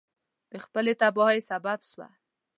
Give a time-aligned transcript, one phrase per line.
[0.51, 2.07] د خپلې تباهی سبب سوه.